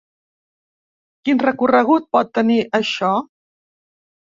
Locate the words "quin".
1.29-1.43